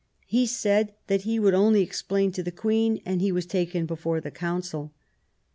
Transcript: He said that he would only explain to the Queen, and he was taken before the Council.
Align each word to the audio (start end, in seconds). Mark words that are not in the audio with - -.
He 0.25 0.47
said 0.47 0.95
that 1.05 1.21
he 1.29 1.37
would 1.37 1.53
only 1.53 1.83
explain 1.83 2.31
to 2.31 2.41
the 2.41 2.51
Queen, 2.51 3.03
and 3.05 3.21
he 3.21 3.31
was 3.31 3.45
taken 3.45 3.85
before 3.85 4.19
the 4.19 4.31
Council. 4.31 4.91